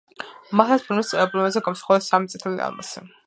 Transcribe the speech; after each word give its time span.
მართლაც, 0.61 0.85
ფირმის 0.87 1.11
ემბლემაზე 1.25 1.63
გამოსახულია 1.69 2.05
სამი 2.09 2.35
წითელი 2.35 2.65
ალმასი. 2.71 3.05